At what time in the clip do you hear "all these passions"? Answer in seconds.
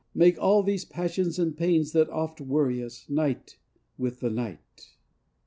0.39-1.37